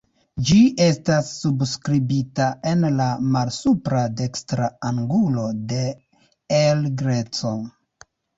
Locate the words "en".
2.71-2.81